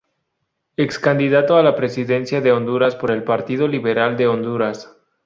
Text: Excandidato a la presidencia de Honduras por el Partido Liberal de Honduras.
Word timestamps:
Excandidato 0.77 1.57
a 1.57 1.61
la 1.61 1.75
presidencia 1.75 2.41
de 2.41 2.51
Honduras 2.51 2.95
por 2.95 3.11
el 3.11 3.23
Partido 3.23 3.67
Liberal 3.67 4.17
de 4.17 4.25
Honduras. 4.25 4.89